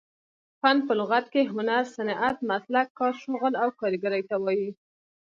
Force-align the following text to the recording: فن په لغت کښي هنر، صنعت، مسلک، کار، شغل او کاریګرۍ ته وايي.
فن 0.61 0.77
په 0.87 0.93
لغت 0.99 1.25
کښي 1.33 1.43
هنر، 1.53 1.83
صنعت، 1.95 2.37
مسلک، 2.49 2.87
کار، 2.99 3.13
شغل 3.23 3.53
او 3.61 3.69
کاریګرۍ 3.79 4.21
ته 4.29 4.35
وايي. 4.43 4.69